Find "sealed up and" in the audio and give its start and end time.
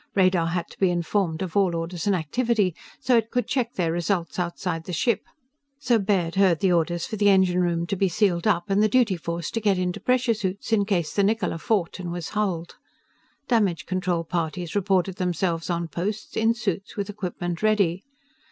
8.09-8.81